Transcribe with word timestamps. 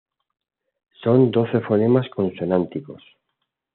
Son 1.03 1.19
doce 1.35 1.59
fonemas 1.67 2.07
consonánticos. 2.15 3.03